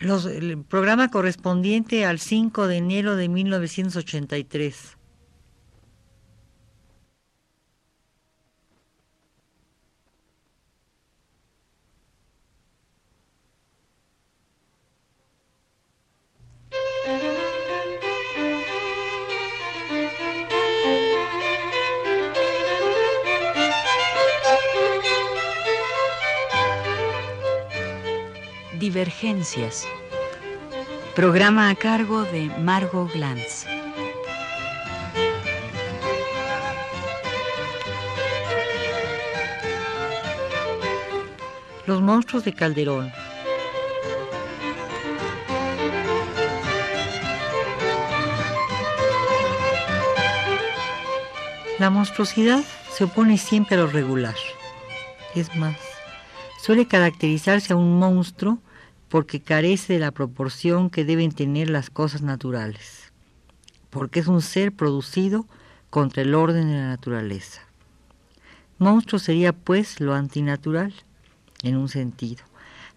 el 0.00 0.64
programa 0.64 1.10
correspondiente 1.10 2.04
al 2.04 2.18
5 2.18 2.66
de 2.66 2.76
enero 2.76 3.16
de 3.16 3.28
1983. 3.28 4.97
Divergencias. 28.88 29.86
Programa 31.14 31.68
a 31.68 31.74
cargo 31.74 32.22
de 32.22 32.46
Margot 32.58 33.12
Glantz. 33.12 33.66
Los 41.84 42.00
monstruos 42.00 42.46
de 42.46 42.54
Calderón. 42.54 43.12
La 51.78 51.90
monstruosidad 51.90 52.64
se 52.90 53.04
opone 53.04 53.36
siempre 53.36 53.76
a 53.76 53.80
lo 53.80 53.86
regular. 53.88 54.34
Es 55.34 55.54
más, 55.56 55.76
suele 56.62 56.86
caracterizarse 56.86 57.74
a 57.74 57.76
un 57.76 57.98
monstruo 57.98 58.62
porque 59.08 59.40
carece 59.40 59.94
de 59.94 59.98
la 59.98 60.10
proporción 60.10 60.90
que 60.90 61.04
deben 61.04 61.32
tener 61.32 61.70
las 61.70 61.90
cosas 61.90 62.22
naturales, 62.22 63.12
porque 63.90 64.20
es 64.20 64.26
un 64.26 64.42
ser 64.42 64.72
producido 64.72 65.46
contra 65.90 66.22
el 66.22 66.34
orden 66.34 66.68
de 66.68 66.76
la 66.76 66.88
naturaleza. 66.88 67.62
Monstruo 68.78 69.18
sería 69.18 69.52
pues 69.52 70.00
lo 70.00 70.14
antinatural, 70.14 70.92
en 71.62 71.76
un 71.76 71.88
sentido. 71.88 72.44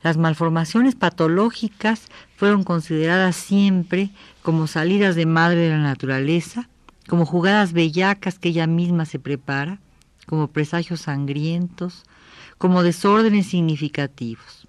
Las 0.03 0.17
malformaciones 0.17 0.95
patológicas 0.95 2.07
fueron 2.35 2.63
consideradas 2.63 3.35
siempre 3.35 4.09
como 4.41 4.67
salidas 4.67 5.15
de 5.15 5.25
madre 5.25 5.59
de 5.59 5.69
la 5.69 5.77
naturaleza, 5.77 6.69
como 7.07 7.25
jugadas 7.25 7.73
bellacas 7.73 8.39
que 8.39 8.49
ella 8.49 8.67
misma 8.67 9.05
se 9.05 9.19
prepara, 9.19 9.79
como 10.25 10.47
presagios 10.47 11.01
sangrientos, 11.01 12.03
como 12.57 12.83
desórdenes 12.83 13.47
significativos. 13.47 14.67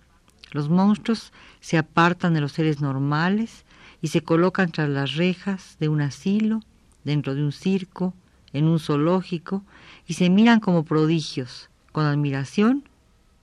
Los 0.52 0.68
monstruos 0.68 1.32
se 1.60 1.78
apartan 1.78 2.34
de 2.34 2.40
los 2.40 2.52
seres 2.52 2.80
normales 2.80 3.64
y 4.00 4.08
se 4.08 4.22
colocan 4.22 4.70
tras 4.70 4.88
las 4.88 5.16
rejas 5.16 5.76
de 5.80 5.88
un 5.88 6.00
asilo, 6.02 6.60
dentro 7.04 7.34
de 7.34 7.42
un 7.42 7.52
circo, 7.52 8.14
en 8.52 8.66
un 8.66 8.78
zoológico, 8.78 9.64
y 10.06 10.14
se 10.14 10.28
miran 10.28 10.60
como 10.60 10.84
prodigios, 10.84 11.70
con 11.90 12.04
admiración 12.04 12.84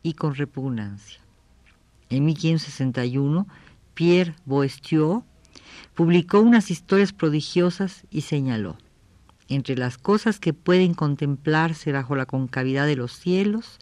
y 0.03 0.13
con 0.13 0.35
repugnancia. 0.35 1.19
En 2.09 2.25
1561, 2.25 3.47
Pierre 3.95 4.35
Boestiot 4.45 5.23
publicó 5.95 6.39
unas 6.39 6.71
historias 6.71 7.11
prodigiosas 7.11 8.03
y 8.11 8.21
señaló, 8.21 8.77
entre 9.49 9.75
las 9.75 9.97
cosas 9.97 10.39
que 10.39 10.53
pueden 10.53 10.93
contemplarse 10.93 11.91
bajo 11.91 12.15
la 12.15 12.25
concavidad 12.25 12.85
de 12.85 12.95
los 12.95 13.11
cielos, 13.11 13.79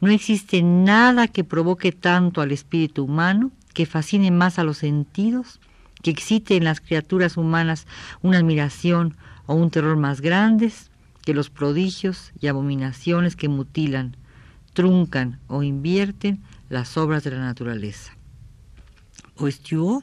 no 0.00 0.10
existe 0.10 0.62
nada 0.62 1.28
que 1.28 1.44
provoque 1.44 1.92
tanto 1.92 2.40
al 2.40 2.52
espíritu 2.52 3.04
humano, 3.04 3.50
que 3.74 3.84
fascine 3.84 4.30
más 4.30 4.58
a 4.58 4.64
los 4.64 4.78
sentidos, 4.78 5.60
que 6.02 6.10
excite 6.10 6.56
en 6.56 6.64
las 6.64 6.80
criaturas 6.80 7.36
humanas 7.36 7.86
una 8.22 8.38
admiración 8.38 9.16
o 9.46 9.54
un 9.54 9.70
terror 9.70 9.96
más 9.96 10.20
grandes 10.20 10.90
que 11.24 11.34
los 11.34 11.50
prodigios 11.50 12.32
y 12.40 12.46
abominaciones 12.46 13.36
que 13.36 13.48
mutilan, 13.48 14.16
truncan 14.72 15.40
o 15.48 15.62
invierten 15.62 16.40
las 16.68 16.96
obras 16.96 17.24
de 17.24 17.32
la 17.32 17.40
naturaleza. 17.40 18.16
Oestió 19.36 20.02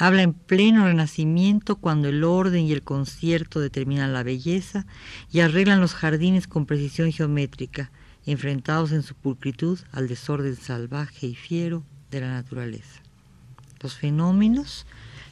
habla 0.00 0.22
en 0.22 0.32
pleno 0.32 0.86
renacimiento 0.86 1.76
cuando 1.76 2.08
el 2.08 2.24
orden 2.24 2.64
y 2.64 2.72
el 2.72 2.82
concierto 2.82 3.60
determinan 3.60 4.14
la 4.14 4.22
belleza 4.22 4.86
y 5.30 5.40
arreglan 5.40 5.82
los 5.82 5.92
jardines 5.92 6.48
con 6.48 6.64
precisión 6.64 7.12
geométrica, 7.12 7.90
enfrentados 8.24 8.92
en 8.92 9.02
su 9.02 9.14
pulcritud 9.14 9.78
al 9.92 10.08
desorden 10.08 10.56
salvaje 10.56 11.26
y 11.26 11.34
fiero 11.34 11.84
de 12.10 12.22
la 12.22 12.32
naturaleza. 12.32 13.02
Los 13.82 13.96
fenómenos, 13.96 14.86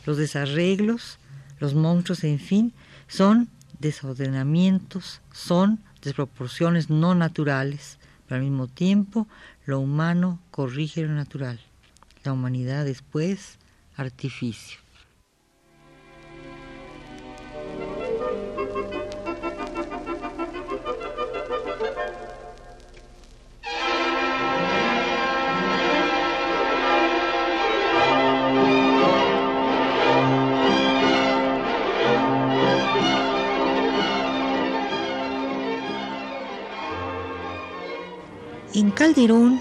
los 0.05 0.19
desarreglos, 0.19 1.19
los 1.61 1.73
monstruos, 1.73 2.23
en 2.25 2.39
fin, 2.39 2.75
son 3.07 3.49
desordenamientos, 3.79 5.23
son 5.33 5.81
desproporciones 6.03 6.91
no 6.91 7.15
naturales, 7.15 7.99
pero 8.27 8.37
al 8.37 8.45
mismo 8.45 8.67
tiempo 8.67 9.27
lo 9.65 9.81
humano 9.81 10.41
corrige 10.51 11.07
lo 11.07 11.15
natural. 11.15 11.59
La 12.23 12.35
humanidad 12.35 12.85
después, 12.85 13.59
artificio. 13.99 14.79
En 38.75 38.93
Calderón 38.93 39.61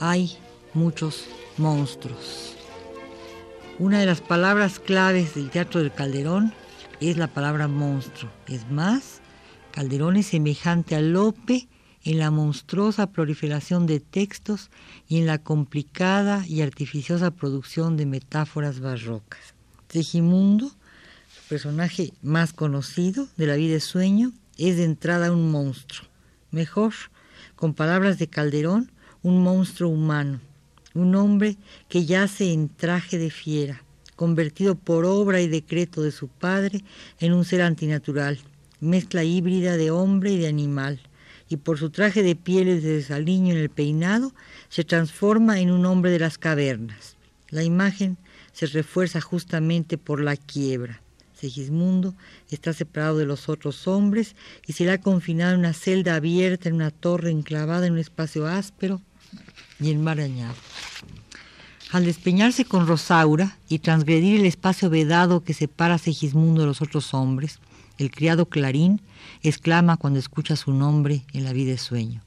hay 0.00 0.36
muchos 0.74 1.26
monstruos. 1.56 2.59
Una 3.80 3.98
de 3.98 4.04
las 4.04 4.20
palabras 4.20 4.78
claves 4.78 5.34
del 5.34 5.48
teatro 5.48 5.80
del 5.80 5.90
Calderón 5.90 6.52
es 7.00 7.16
la 7.16 7.28
palabra 7.28 7.66
monstruo. 7.66 8.30
Es 8.46 8.70
más, 8.70 9.22
Calderón 9.70 10.16
es 10.16 10.26
semejante 10.26 10.96
a 10.96 11.00
Lope 11.00 11.66
en 12.04 12.18
la 12.18 12.30
monstruosa 12.30 13.10
proliferación 13.10 13.86
de 13.86 14.00
textos 14.00 14.68
y 15.08 15.16
en 15.16 15.24
la 15.24 15.38
complicada 15.38 16.44
y 16.46 16.60
artificiosa 16.60 17.30
producción 17.30 17.96
de 17.96 18.04
metáforas 18.04 18.80
barrocas. 18.80 19.54
Segimundo, 19.88 20.66
su 20.66 21.48
personaje 21.48 22.12
más 22.20 22.52
conocido 22.52 23.28
de 23.38 23.46
la 23.46 23.56
vida 23.56 23.72
de 23.72 23.80
sueño, 23.80 24.32
es 24.58 24.76
de 24.76 24.84
entrada 24.84 25.32
un 25.32 25.50
monstruo. 25.50 26.06
Mejor, 26.50 26.92
con 27.56 27.72
palabras 27.72 28.18
de 28.18 28.28
Calderón, 28.28 28.92
un 29.22 29.42
monstruo 29.42 29.88
humano, 29.88 30.38
un 30.94 31.14
hombre 31.14 31.56
que 31.88 32.04
yace 32.04 32.52
en 32.52 32.68
traje 32.68 33.18
de 33.18 33.30
fiera, 33.30 33.84
convertido 34.16 34.74
por 34.74 35.04
obra 35.04 35.40
y 35.40 35.48
decreto 35.48 36.02
de 36.02 36.10
su 36.10 36.28
padre 36.28 36.84
en 37.18 37.32
un 37.32 37.44
ser 37.44 37.62
antinatural, 37.62 38.38
mezcla 38.80 39.24
híbrida 39.24 39.76
de 39.76 39.90
hombre 39.90 40.32
y 40.32 40.38
de 40.38 40.48
animal, 40.48 41.00
y 41.48 41.56
por 41.56 41.78
su 41.78 41.90
traje 41.90 42.22
de 42.22 42.36
pieles 42.36 42.82
de 42.82 42.94
desaliño 42.96 43.54
en 43.54 43.60
el 43.60 43.70
peinado 43.70 44.32
se 44.68 44.84
transforma 44.84 45.60
en 45.60 45.70
un 45.70 45.84
hombre 45.86 46.10
de 46.10 46.20
las 46.20 46.38
cavernas. 46.38 47.16
La 47.48 47.64
imagen 47.64 48.18
se 48.52 48.66
refuerza 48.66 49.20
justamente 49.20 49.98
por 49.98 50.20
la 50.20 50.36
quiebra. 50.36 51.02
Segismundo 51.34 52.14
está 52.50 52.72
separado 52.72 53.18
de 53.18 53.26
los 53.26 53.48
otros 53.48 53.88
hombres 53.88 54.36
y 54.66 54.74
se 54.74 54.84
le 54.84 54.92
ha 54.92 55.00
confinado 55.00 55.54
en 55.54 55.60
una 55.60 55.72
celda 55.72 56.14
abierta 56.14 56.68
en 56.68 56.74
una 56.76 56.90
torre 56.90 57.30
enclavada 57.30 57.86
en 57.86 57.94
un 57.94 57.98
espacio 57.98 58.46
áspero 58.46 59.00
y 59.80 59.90
enmarañado. 59.90 60.54
Al 61.92 62.04
despeñarse 62.04 62.64
con 62.64 62.86
Rosaura 62.86 63.58
y 63.68 63.80
transgredir 63.80 64.38
el 64.38 64.46
espacio 64.46 64.90
vedado 64.90 65.42
que 65.42 65.54
separa 65.54 65.94
a 65.94 65.98
Segismundo 65.98 66.60
de 66.60 66.68
los 66.68 66.82
otros 66.82 67.14
hombres, 67.14 67.58
el 67.98 68.10
criado 68.10 68.46
Clarín 68.46 69.02
exclama 69.42 69.96
cuando 69.96 70.18
escucha 70.18 70.54
su 70.54 70.72
nombre 70.72 71.24
en 71.32 71.44
la 71.44 71.52
vida 71.52 71.72
de 71.72 71.78
sueño. 71.78 72.22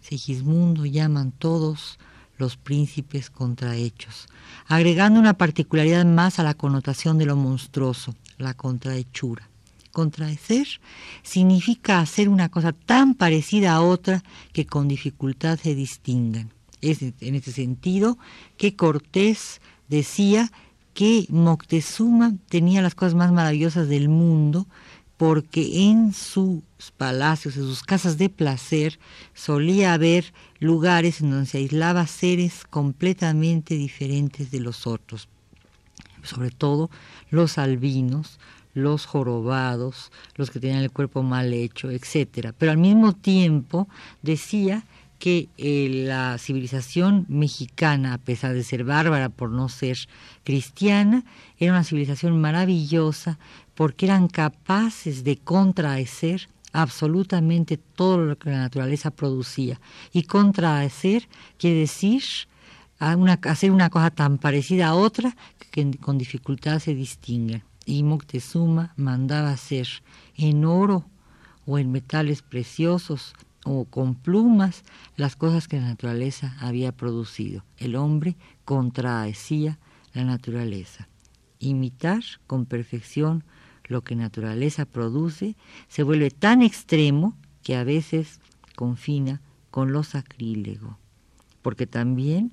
Segismundo 0.00 0.86
llaman 0.86 1.30
todos 1.30 1.98
los 2.38 2.56
príncipes 2.56 3.30
contrahechos, 3.30 4.26
agregando 4.66 5.20
una 5.20 5.34
particularidad 5.34 6.04
más 6.04 6.38
a 6.38 6.42
la 6.42 6.54
connotación 6.54 7.18
de 7.18 7.26
lo 7.26 7.36
monstruoso, 7.36 8.14
la 8.38 8.54
contrahechura. 8.54 9.48
Contraecer 9.92 10.66
significa 11.22 12.00
hacer 12.00 12.30
una 12.30 12.48
cosa 12.48 12.72
tan 12.72 13.14
parecida 13.14 13.74
a 13.74 13.82
otra 13.82 14.24
que 14.52 14.64
con 14.64 14.88
dificultad 14.88 15.58
se 15.58 15.74
distingan. 15.74 16.50
En 16.82 17.34
este 17.34 17.52
sentido 17.52 18.18
que 18.56 18.74
Cortés 18.74 19.60
decía 19.88 20.50
que 20.94 21.26
Moctezuma 21.30 22.34
tenía 22.48 22.82
las 22.82 22.94
cosas 22.94 23.14
más 23.14 23.32
maravillosas 23.32 23.88
del 23.88 24.08
mundo 24.08 24.66
porque 25.16 25.88
en 25.88 26.12
sus 26.12 26.62
palacios, 26.96 27.56
en 27.56 27.62
sus 27.62 27.84
casas 27.84 28.18
de 28.18 28.28
placer, 28.28 28.98
solía 29.34 29.94
haber 29.94 30.34
lugares 30.58 31.20
en 31.20 31.30
donde 31.30 31.46
se 31.46 31.58
aislaba 31.58 32.08
seres 32.08 32.64
completamente 32.68 33.76
diferentes 33.76 34.50
de 34.50 34.58
los 34.58 34.84
otros, 34.88 35.28
sobre 36.24 36.50
todo 36.50 36.90
los 37.30 37.56
albinos, 37.58 38.40
los 38.74 39.06
jorobados, 39.06 40.10
los 40.34 40.50
que 40.50 40.58
tenían 40.58 40.82
el 40.82 40.90
cuerpo 40.90 41.22
mal 41.22 41.52
hecho, 41.52 41.90
etc. 41.90 42.52
Pero 42.58 42.72
al 42.72 42.78
mismo 42.78 43.12
tiempo 43.14 43.86
decía 44.22 44.84
que 45.22 45.48
eh, 45.56 46.02
la 46.08 46.36
civilización 46.36 47.26
mexicana, 47.28 48.14
a 48.14 48.18
pesar 48.18 48.54
de 48.54 48.64
ser 48.64 48.82
bárbara 48.82 49.28
por 49.28 49.50
no 49.50 49.68
ser 49.68 49.96
cristiana, 50.42 51.24
era 51.58 51.70
una 51.70 51.84
civilización 51.84 52.40
maravillosa 52.40 53.38
porque 53.76 54.06
eran 54.06 54.26
capaces 54.26 55.22
de 55.22 55.36
contrahacer 55.36 56.48
absolutamente 56.72 57.76
todo 57.76 58.18
lo 58.18 58.36
que 58.36 58.50
la 58.50 58.58
naturaleza 58.58 59.12
producía. 59.12 59.80
Y 60.12 60.24
contrahacer 60.24 61.28
quiere 61.56 61.78
decir 61.78 62.24
hacer 62.98 63.70
una 63.70 63.90
cosa 63.90 64.10
tan 64.10 64.38
parecida 64.38 64.88
a 64.88 64.94
otra 64.96 65.36
que 65.70 65.88
con 65.98 66.18
dificultad 66.18 66.80
se 66.80 66.96
distingue. 66.96 67.62
Y 67.86 68.02
Moctezuma 68.02 68.92
mandaba 68.96 69.52
hacer 69.52 69.86
en 70.36 70.64
oro 70.64 71.04
o 71.64 71.78
en 71.78 71.92
metales 71.92 72.42
preciosos 72.42 73.34
o 73.64 73.84
con 73.84 74.14
plumas 74.14 74.84
las 75.16 75.36
cosas 75.36 75.68
que 75.68 75.80
la 75.80 75.88
naturaleza 75.88 76.56
había 76.60 76.92
producido. 76.92 77.64
El 77.76 77.96
hombre 77.96 78.36
contrahacía 78.64 79.78
la 80.14 80.24
naturaleza. 80.24 81.08
Imitar 81.58 82.22
con 82.46 82.66
perfección 82.66 83.44
lo 83.84 84.02
que 84.02 84.16
naturaleza 84.16 84.84
produce 84.84 85.56
se 85.88 86.02
vuelve 86.02 86.30
tan 86.30 86.62
extremo 86.62 87.36
que 87.62 87.76
a 87.76 87.84
veces 87.84 88.40
confina 88.74 89.40
con 89.70 89.92
lo 89.92 90.02
sacrílego, 90.02 90.98
porque 91.62 91.86
también 91.86 92.52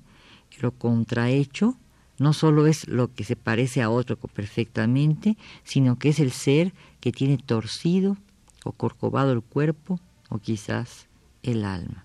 lo 0.60 0.72
contrahecho 0.72 1.76
no 2.18 2.34
solo 2.34 2.66
es 2.66 2.86
lo 2.86 3.12
que 3.14 3.24
se 3.24 3.34
parece 3.34 3.82
a 3.82 3.88
otro 3.88 4.16
perfectamente, 4.16 5.38
sino 5.64 5.98
que 5.98 6.10
es 6.10 6.20
el 6.20 6.32
ser 6.32 6.74
que 7.00 7.12
tiene 7.12 7.38
torcido 7.38 8.18
o 8.62 8.72
corcovado 8.72 9.32
el 9.32 9.40
cuerpo 9.40 9.98
o 10.30 10.38
quizás 10.38 11.06
el 11.42 11.64
alma. 11.64 12.04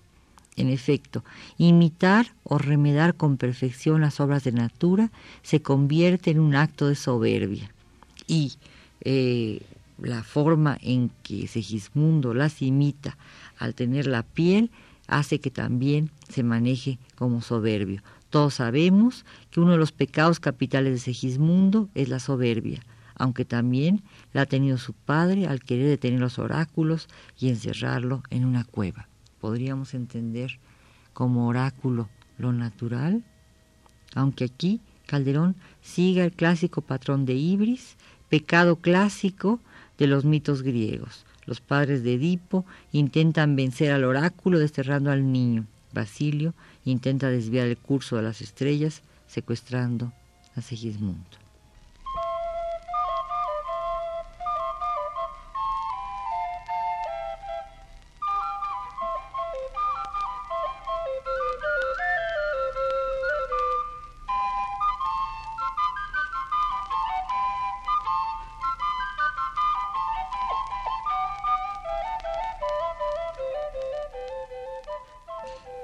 En 0.56 0.68
efecto, 0.68 1.22
imitar 1.58 2.32
o 2.42 2.58
remedar 2.58 3.14
con 3.14 3.36
perfección 3.36 4.00
las 4.00 4.20
obras 4.20 4.44
de 4.44 4.52
natura 4.52 5.10
se 5.42 5.60
convierte 5.60 6.30
en 6.30 6.40
un 6.40 6.54
acto 6.54 6.88
de 6.88 6.94
soberbia 6.94 7.70
y 8.26 8.54
eh, 9.02 9.60
la 9.98 10.22
forma 10.22 10.78
en 10.80 11.10
que 11.22 11.46
Segismundo 11.46 12.34
las 12.34 12.62
imita 12.62 13.16
al 13.58 13.74
tener 13.74 14.06
la 14.06 14.22
piel 14.22 14.70
hace 15.06 15.40
que 15.40 15.50
también 15.50 16.10
se 16.28 16.42
maneje 16.42 16.98
como 17.14 17.42
soberbio. 17.42 18.02
Todos 18.30 18.54
sabemos 18.54 19.24
que 19.50 19.60
uno 19.60 19.72
de 19.72 19.78
los 19.78 19.92
pecados 19.92 20.40
capitales 20.40 20.92
de 20.92 20.98
Segismundo 20.98 21.88
es 21.94 22.08
la 22.08 22.18
soberbia, 22.18 22.80
aunque 23.16 23.44
también 23.44 24.02
la 24.32 24.42
ha 24.42 24.46
tenido 24.46 24.78
su 24.78 24.92
padre 24.92 25.46
al 25.46 25.60
querer 25.60 25.88
detener 25.88 26.20
los 26.20 26.38
oráculos 26.38 27.08
y 27.38 27.48
encerrarlo 27.48 28.22
en 28.30 28.44
una 28.44 28.64
cueva. 28.64 29.08
Podríamos 29.40 29.94
entender 29.94 30.58
como 31.12 31.48
oráculo 31.48 32.08
lo 32.38 32.52
natural, 32.52 33.24
aunque 34.14 34.44
aquí 34.44 34.80
Calderón 35.06 35.56
siga 35.82 36.24
el 36.24 36.32
clásico 36.32 36.82
patrón 36.82 37.26
de 37.26 37.34
Ibris, 37.34 37.96
pecado 38.28 38.76
clásico 38.76 39.60
de 39.98 40.06
los 40.06 40.24
mitos 40.24 40.62
griegos. 40.62 41.24
Los 41.46 41.60
padres 41.60 42.02
de 42.02 42.14
Edipo 42.14 42.66
intentan 42.92 43.54
vencer 43.56 43.92
al 43.92 44.04
oráculo 44.04 44.58
desterrando 44.58 45.10
al 45.10 45.32
niño. 45.32 45.64
Basilio 45.92 46.54
intenta 46.84 47.30
desviar 47.30 47.68
el 47.68 47.78
curso 47.78 48.16
de 48.16 48.22
las 48.22 48.42
estrellas 48.42 49.02
secuestrando 49.28 50.12
a 50.56 50.60
Segismundo. 50.60 51.45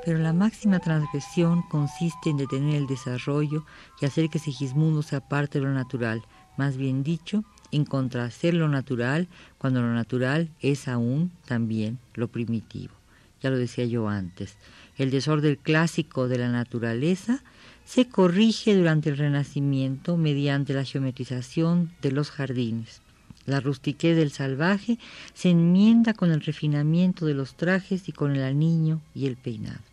Pero 0.04 0.18
la 0.18 0.32
máxima 0.32 0.80
transgresión 0.80 1.62
consiste 1.62 2.30
en 2.30 2.36
detener 2.36 2.74
el 2.74 2.86
desarrollo 2.88 3.64
y 4.00 4.06
hacer 4.06 4.28
que 4.30 4.40
Sigismundo 4.40 5.02
se 5.02 5.14
aparte 5.14 5.60
de 5.60 5.66
lo 5.66 5.72
natural, 5.72 6.22
más 6.56 6.76
bien 6.76 7.04
dicho, 7.04 7.44
en 7.70 7.84
contrahacer 7.84 8.54
lo 8.54 8.68
natural 8.68 9.28
cuando 9.58 9.80
lo 9.80 9.94
natural 9.94 10.50
es 10.60 10.88
aún 10.88 11.30
también 11.46 11.98
lo 12.14 12.28
primitivo. 12.28 12.94
Ya 13.40 13.50
lo 13.50 13.58
decía 13.58 13.84
yo 13.84 14.08
antes, 14.08 14.56
el 14.98 15.10
desorden 15.10 15.56
clásico 15.56 16.28
de 16.28 16.38
la 16.38 16.48
naturaleza 16.48 17.42
se 17.84 18.08
corrige 18.08 18.76
durante 18.76 19.08
el 19.08 19.18
Renacimiento 19.18 20.16
mediante 20.16 20.74
la 20.74 20.84
geometrización 20.84 21.92
de 22.02 22.12
los 22.12 22.30
jardines. 22.30 23.02
La 23.46 23.60
rustiquez 23.60 24.16
del 24.16 24.30
salvaje 24.30 24.98
se 25.34 25.50
enmienda 25.50 26.14
con 26.14 26.30
el 26.30 26.40
refinamiento 26.40 27.26
de 27.26 27.34
los 27.34 27.56
trajes 27.56 28.08
y 28.08 28.12
con 28.12 28.36
el 28.36 28.42
aniño 28.42 29.00
y 29.14 29.26
el 29.26 29.36
peinado. 29.36 29.91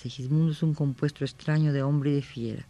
Segismundo 0.00 0.52
es 0.52 0.62
un 0.62 0.72
compuesto 0.72 1.24
extraño 1.24 1.74
de 1.74 1.82
hombre 1.82 2.10
y 2.10 2.14
de 2.14 2.22
fiera, 2.22 2.64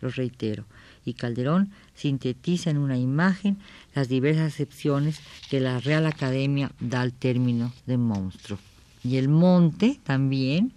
lo 0.00 0.08
reitero, 0.08 0.64
y 1.04 1.14
Calderón 1.14 1.70
sintetiza 1.94 2.70
en 2.70 2.78
una 2.78 2.98
imagen 2.98 3.58
las 3.94 4.08
diversas 4.08 4.52
acepciones 4.52 5.20
que 5.48 5.60
la 5.60 5.78
Real 5.78 6.06
Academia 6.06 6.72
da 6.80 7.02
al 7.02 7.12
término 7.12 7.72
de 7.86 7.98
monstruo. 7.98 8.58
Y 9.04 9.16
el 9.16 9.28
monte 9.28 10.00
también, 10.02 10.72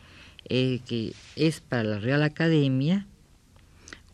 eh, 0.47 0.79
que 0.85 1.13
es 1.35 1.59
para 1.61 1.83
la 1.83 1.99
Real 1.99 2.21
Academia 2.21 3.07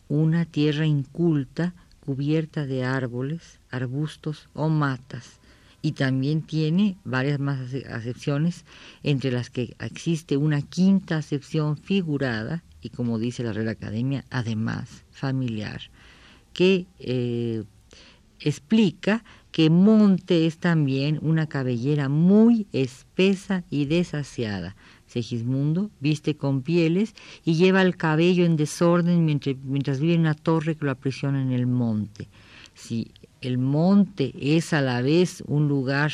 una 0.08 0.46
tierra 0.46 0.86
inculta 0.86 1.74
cubierta 2.00 2.64
de 2.64 2.84
árboles, 2.84 3.58
arbustos 3.70 4.48
o 4.54 4.70
matas, 4.70 5.40
y 5.82 5.92
también 5.92 6.42
tiene 6.42 6.96
varias 7.04 7.40
más 7.40 7.58
acepciones, 7.90 8.64
entre 9.02 9.32
las 9.32 9.50
que 9.50 9.74
existe 9.80 10.36
una 10.36 10.62
quinta 10.62 11.16
acepción 11.16 11.76
figurada, 11.76 12.62
y 12.80 12.90
como 12.90 13.18
dice 13.18 13.42
la 13.42 13.52
Real 13.52 13.68
Academia, 13.68 14.24
además 14.30 15.04
familiar, 15.10 15.82
que 16.52 16.86
eh, 17.00 17.64
explica 18.40 19.24
que 19.50 19.70
monte 19.70 20.46
es 20.46 20.58
también 20.58 21.18
una 21.20 21.46
cabellera 21.46 22.08
muy 22.08 22.66
espesa 22.72 23.64
y 23.68 23.84
desasiada. 23.84 24.76
Segismundo 25.06 25.90
viste 26.00 26.36
con 26.36 26.62
pieles 26.62 27.14
y 27.44 27.54
lleva 27.54 27.82
el 27.82 27.96
cabello 27.96 28.46
en 28.46 28.56
desorden 28.56 29.24
mientras, 29.26 29.56
mientras 29.62 30.00
vive 30.00 30.14
en 30.14 30.20
una 30.20 30.34
torre 30.34 30.76
que 30.76 30.86
lo 30.86 30.90
aprisiona 30.90 31.42
en 31.42 31.52
el 31.52 31.66
monte. 31.66 32.28
Si 32.74 33.12
el 33.42 33.58
monte 33.58 34.32
es 34.40 34.72
a 34.72 34.80
la 34.80 35.02
vez 35.02 35.42
un 35.46 35.68
lugar 35.68 36.12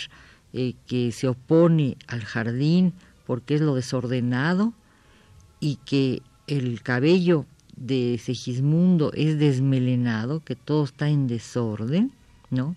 eh, 0.53 0.75
que 0.87 1.13
se 1.13 1.29
opone 1.29 1.97
al 2.07 2.25
jardín 2.25 2.93
porque 3.27 3.55
es 3.55 3.61
lo 3.61 3.75
desordenado 3.75 4.73
y 5.61 5.77
que 5.85 6.23
el 6.47 6.83
cabello 6.83 7.45
de 7.77 8.19
Segismundo 8.23 9.13
es 9.13 9.39
desmelenado, 9.39 10.41
que 10.41 10.57
todo 10.57 10.85
está 10.85 11.09
en 11.09 11.29
desorden, 11.29 12.11
¿no? 12.51 12.75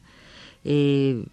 Eh, 0.63 1.25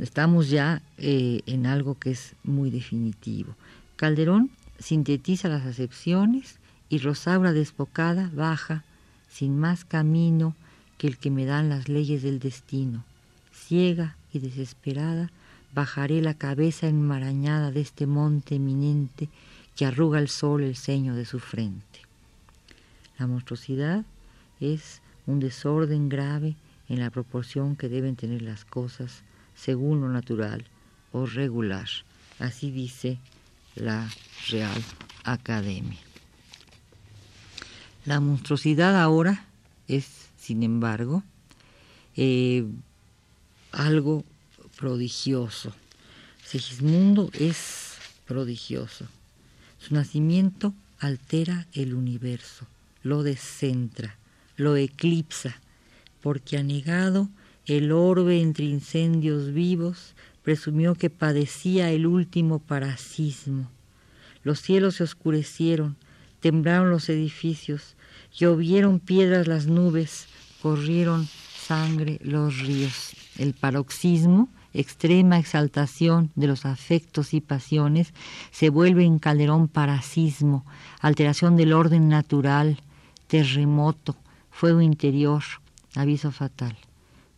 estamos 0.00 0.48
ya 0.48 0.82
eh, 0.98 1.42
en 1.46 1.66
algo 1.66 1.98
que 1.98 2.10
es 2.10 2.34
muy 2.42 2.70
definitivo. 2.70 3.54
Calderón 3.96 4.50
sintetiza 4.78 5.48
las 5.48 5.64
acepciones 5.64 6.58
y 6.88 6.98
Rosaura 6.98 7.52
desbocada 7.52 8.30
baja 8.34 8.82
sin 9.28 9.58
más 9.58 9.84
camino 9.84 10.56
que 10.98 11.06
el 11.06 11.18
que 11.18 11.30
me 11.30 11.44
dan 11.44 11.68
las 11.68 11.88
leyes 11.88 12.22
del 12.22 12.38
destino. 12.38 13.04
Ciega 13.52 14.16
y 14.32 14.38
desesperada, 14.38 15.30
bajaré 15.74 16.20
la 16.22 16.34
cabeza 16.34 16.86
enmarañada 16.86 17.70
de 17.70 17.80
este 17.80 18.06
monte 18.06 18.56
eminente 18.56 19.28
que 19.76 19.86
arruga 19.86 20.18
el 20.18 20.28
sol 20.28 20.62
el 20.62 20.76
ceño 20.76 21.14
de 21.14 21.24
su 21.24 21.40
frente. 21.40 22.00
La 23.18 23.26
monstruosidad 23.26 24.04
es 24.60 25.02
un 25.26 25.40
desorden 25.40 26.08
grave 26.08 26.56
en 26.88 27.00
la 27.00 27.10
proporción 27.10 27.76
que 27.76 27.88
deben 27.88 28.16
tener 28.16 28.42
las 28.42 28.64
cosas 28.64 29.22
según 29.54 30.00
lo 30.00 30.08
natural 30.08 30.64
o 31.12 31.26
regular. 31.26 31.88
Así 32.38 32.70
dice 32.70 33.18
la 33.74 34.08
Real 34.48 34.82
Academia. 35.24 35.98
La 38.04 38.20
monstruosidad 38.20 39.00
ahora 39.00 39.46
es 39.88 40.23
sin 40.44 40.62
embargo, 40.62 41.22
eh, 42.16 42.66
algo 43.72 44.24
prodigioso. 44.76 45.72
Segismundo 46.44 47.30
es 47.32 47.94
prodigioso. 48.26 49.06
Su 49.78 49.94
nacimiento 49.94 50.74
altera 50.98 51.66
el 51.72 51.94
universo, 51.94 52.66
lo 53.02 53.22
descentra, 53.22 54.18
lo 54.58 54.76
eclipsa, 54.76 55.58
porque 56.20 56.58
anegado 56.58 57.30
el 57.64 57.90
orbe 57.90 58.42
entre 58.42 58.66
incendios 58.66 59.54
vivos, 59.54 60.14
presumió 60.42 60.94
que 60.94 61.08
padecía 61.08 61.90
el 61.90 62.06
último 62.06 62.58
parasismo. 62.58 63.70
Los 64.42 64.60
cielos 64.60 64.96
se 64.96 65.04
oscurecieron, 65.04 65.96
temblaron 66.40 66.90
los 66.90 67.08
edificios, 67.08 67.96
llovieron 68.38 69.00
piedras 69.00 69.46
las 69.46 69.66
nubes, 69.66 70.28
corrieron 70.64 71.28
sangre 71.54 72.18
los 72.22 72.60
ríos. 72.60 73.14
El 73.36 73.52
paroxismo, 73.52 74.48
extrema 74.72 75.38
exaltación 75.38 76.30
de 76.36 76.46
los 76.46 76.64
afectos 76.64 77.34
y 77.34 77.42
pasiones, 77.42 78.14
se 78.50 78.70
vuelve 78.70 79.04
en 79.04 79.18
calderón 79.18 79.68
parasismo, 79.68 80.64
alteración 81.02 81.58
del 81.58 81.74
orden 81.74 82.08
natural, 82.08 82.80
terremoto, 83.26 84.16
fuego 84.50 84.80
interior, 84.80 85.42
aviso 85.96 86.32
fatal. 86.32 86.78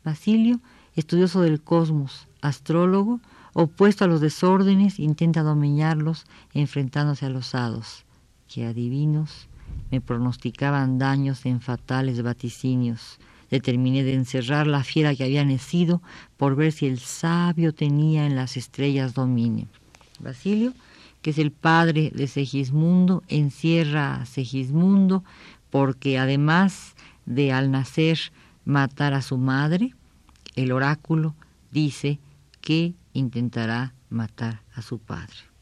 Basilio, 0.05 0.61
estudioso 0.95 1.43
del 1.43 1.61
cosmos, 1.61 2.29
astrólogo, 2.43 3.19
opuesto 3.55 4.05
a 4.05 4.07
los 4.07 4.21
desórdenes, 4.21 5.01
intenta 5.01 5.43
dominarlos 5.43 6.27
enfrentándose 6.55 7.27
a 7.27 7.31
los 7.31 7.57
hados, 7.57 8.05
que 8.47 8.67
adivinos 8.67 9.49
me 9.91 10.01
pronosticaban 10.01 10.99
daños 10.99 11.47
en 11.47 11.61
fatales 11.61 12.23
vaticinios. 12.23 13.19
Determiné 13.51 14.03
de 14.03 14.15
encerrar 14.15 14.67
la 14.67 14.83
fiera 14.83 15.15
que 15.15 15.25
había 15.25 15.45
nacido 15.45 16.03
por 16.37 16.57
ver 16.57 16.73
si 16.73 16.87
el 16.87 16.99
sabio 16.99 17.73
tenía 17.73 18.27
en 18.27 18.35
las 18.35 18.57
estrellas 18.57 19.15
dominio. 19.15 19.67
Basilio, 20.19 20.73
que 21.23 21.31
es 21.31 21.39
el 21.39 21.53
padre 21.53 22.11
de 22.15 22.27
Segismundo, 22.27 23.23
encierra 23.29 24.17
a 24.17 24.27
Segismundo 24.27 25.23
porque 25.71 26.19
además 26.19 26.95
de 27.25 27.53
al 27.53 27.71
nacer 27.71 28.19
matar 28.65 29.15
a 29.15 29.23
su 29.23 29.37
madre, 29.39 29.95
el 30.57 30.73
oráculo 30.73 31.35
dice 31.71 32.19
que 32.61 32.95
intentará 33.13 33.95
matar 34.11 34.63
a 34.75 34.83
su 34.83 34.99
padre. 34.99 35.56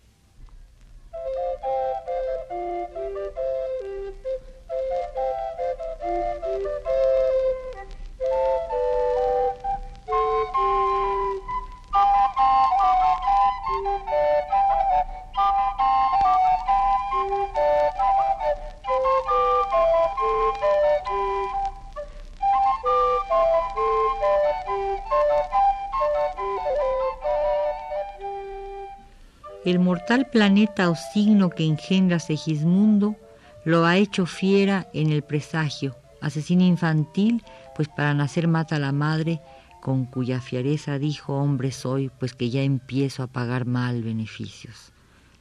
El 29.64 29.78
mortal 29.78 30.26
planeta 30.26 30.90
o 30.90 30.94
signo 30.94 31.49
que 31.49 31.64
engendra 31.64 32.18
Segismundo 32.18 33.16
lo 33.64 33.87
ha 33.87 33.97
hecho 33.97 34.26
fiera 34.26 34.88
en 34.92 35.11
el 35.11 35.23
presagio, 35.23 35.97
asesino 36.21 36.64
infantil, 36.64 37.42
pues 37.75 37.88
para 37.88 38.12
nacer 38.12 38.47
mata 38.47 38.76
a 38.76 38.78
la 38.78 38.92
madre, 38.92 39.40
con 39.80 40.04
cuya 40.04 40.42
fiereza 40.42 40.99
dijo 40.99 41.35
hombre 41.35 41.73
soy, 41.73 42.11
pues 42.11 42.35
que 42.35 42.50
ya 42.50 42.62
empiezo 42.62 43.23
a 43.23 43.26
pagar 43.26 43.64
mal 43.64 44.02
beneficios. 44.02 44.92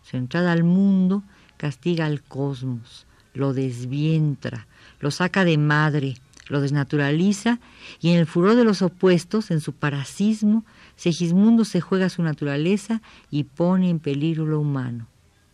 Su 0.04 0.16
entrada 0.16 0.54
al 0.54 0.64
mundo 0.64 1.24
castiga 1.58 2.06
al 2.06 2.24
cosmos, 2.24 3.08
lo 3.34 3.54
desvientra, 3.54 4.68
lo 5.02 5.12
saca 5.12 5.44
de 5.44 5.58
madre, 5.58 6.16
lo 6.48 6.62
desnaturaliza 6.62 7.60
y 8.02 8.10
en 8.12 8.20
el 8.20 8.26
furor 8.26 8.56
de 8.56 8.64
los 8.64 8.82
opuestos, 8.82 9.52
en 9.52 9.62
su 9.62 9.74
parasismo, 9.74 10.66
Segismundo 10.96 11.66
se 11.66 11.82
juega 11.82 12.10
su 12.10 12.22
naturaleza 12.24 13.02
y 13.32 13.46
pone 13.46 13.90
en 13.90 14.00
peligro 14.00 14.46
lo 14.46 14.60
humano. 14.60 15.08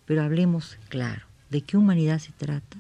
Pero 0.06 0.24
hablemos 0.24 0.78
claro, 0.90 1.26
¿de 1.50 1.62
qué 1.62 1.78
humanidad 1.78 2.20
se 2.20 2.32
trata? 2.32 2.78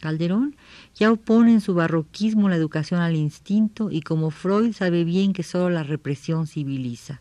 Calderón 0.00 0.56
ya 0.94 1.10
opone 1.10 1.52
en 1.52 1.60
su 1.60 1.74
barroquismo 1.74 2.48
la 2.48 2.56
educación 2.56 3.00
al 3.00 3.16
instinto 3.16 3.90
y 3.90 4.00
como 4.00 4.30
Freud 4.30 4.72
sabe 4.72 5.04
bien 5.04 5.32
que 5.32 5.42
solo 5.42 5.70
la 5.70 5.82
represión 5.82 6.46
civiliza. 6.46 7.20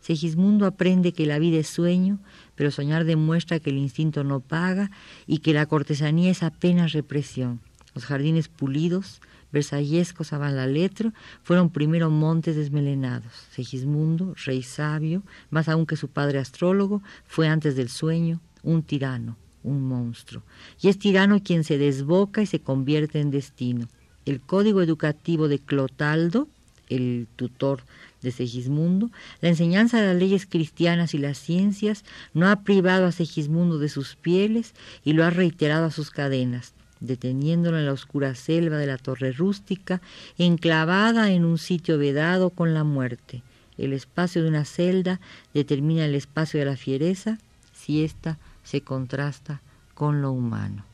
Segismundo 0.00 0.66
aprende 0.66 1.12
que 1.12 1.26
la 1.26 1.38
vida 1.38 1.58
es 1.58 1.68
sueño, 1.68 2.18
pero 2.56 2.70
soñar 2.70 3.04
demuestra 3.04 3.58
que 3.58 3.70
el 3.70 3.78
instinto 3.78 4.24
no 4.24 4.40
paga 4.40 4.90
y 5.26 5.38
que 5.38 5.54
la 5.54 5.66
cortesanía 5.66 6.30
es 6.30 6.42
apenas 6.42 6.92
represión. 6.92 7.60
Los 7.94 8.04
jardines 8.04 8.48
pulidos, 8.48 9.20
versallescos 9.54 10.32
a 10.32 10.38
la 10.50 10.66
letra, 10.66 11.14
fueron 11.42 11.70
primero 11.70 12.10
montes 12.10 12.56
desmelenados. 12.56 13.32
Segismundo, 13.52 14.34
rey 14.44 14.62
sabio, 14.62 15.22
más 15.50 15.68
aún 15.68 15.86
que 15.86 15.96
su 15.96 16.08
padre 16.08 16.40
astrólogo, 16.40 17.02
fue 17.26 17.48
antes 17.48 17.76
del 17.76 17.88
sueño 17.88 18.40
un 18.62 18.82
tirano, 18.82 19.36
un 19.62 19.86
monstruo. 19.88 20.42
Y 20.82 20.88
es 20.88 20.98
tirano 20.98 21.42
quien 21.42 21.62
se 21.64 21.78
desboca 21.78 22.42
y 22.42 22.46
se 22.46 22.60
convierte 22.60 23.20
en 23.20 23.30
destino. 23.30 23.88
El 24.26 24.40
código 24.40 24.82
educativo 24.82 25.48
de 25.48 25.60
Clotaldo, 25.60 26.48
el 26.88 27.28
tutor 27.36 27.84
de 28.22 28.32
Segismundo, 28.32 29.10
la 29.40 29.50
enseñanza 29.50 30.00
de 30.00 30.08
las 30.08 30.16
leyes 30.16 30.46
cristianas 30.46 31.14
y 31.14 31.18
las 31.18 31.38
ciencias 31.38 32.04
no 32.32 32.48
ha 32.48 32.62
privado 32.64 33.06
a 33.06 33.12
Segismundo 33.12 33.78
de 33.78 33.88
sus 33.88 34.16
pieles 34.16 34.74
y 35.04 35.12
lo 35.12 35.24
ha 35.24 35.30
reiterado 35.30 35.86
a 35.86 35.90
sus 35.90 36.10
cadenas 36.10 36.74
deteniéndolo 37.06 37.78
en 37.78 37.86
la 37.86 37.92
oscura 37.92 38.34
selva 38.34 38.78
de 38.78 38.86
la 38.86 38.98
torre 38.98 39.32
rústica, 39.32 40.00
enclavada 40.38 41.30
en 41.30 41.44
un 41.44 41.58
sitio 41.58 41.98
vedado 41.98 42.50
con 42.50 42.74
la 42.74 42.84
muerte. 42.84 43.42
El 43.78 43.92
espacio 43.92 44.42
de 44.42 44.48
una 44.48 44.64
celda 44.64 45.20
determina 45.52 46.04
el 46.04 46.14
espacio 46.14 46.60
de 46.60 46.66
la 46.66 46.76
fiereza 46.76 47.38
si 47.72 48.04
ésta 48.04 48.38
se 48.62 48.80
contrasta 48.80 49.60
con 49.94 50.22
lo 50.22 50.32
humano. 50.32 50.84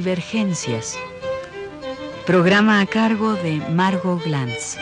Divergencias. 0.00 0.96
Programa 2.24 2.80
a 2.80 2.86
cargo 2.86 3.34
de 3.34 3.58
Margot 3.68 4.18
Glantz. 4.24 4.78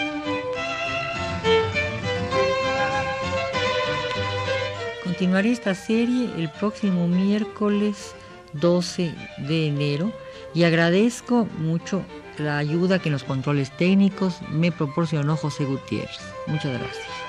Continuaré 5.02 5.50
esta 5.50 5.74
serie 5.74 6.30
el 6.36 6.48
próximo 6.52 7.08
miércoles 7.08 8.14
12 8.52 9.12
de 9.38 9.66
enero 9.66 10.12
y 10.54 10.62
agradezco 10.62 11.48
mucho 11.58 12.04
la 12.36 12.58
ayuda 12.58 13.00
que 13.00 13.08
en 13.08 13.14
los 13.14 13.24
controles 13.24 13.76
técnicos 13.76 14.40
me 14.50 14.70
proporcionó 14.70 15.36
José 15.36 15.64
Gutiérrez. 15.64 16.20
Muchas 16.46 16.78
gracias. 16.78 17.27